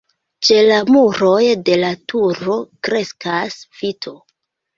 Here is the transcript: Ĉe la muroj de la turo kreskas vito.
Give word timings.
Ĉe 0.47 0.55
la 0.69 0.77
muroj 0.95 1.43
de 1.67 1.75
la 1.81 1.91
turo 2.15 2.57
kreskas 2.89 3.61
vito. 3.85 4.17